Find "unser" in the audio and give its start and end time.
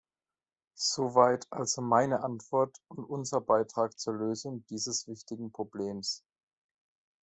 3.05-3.39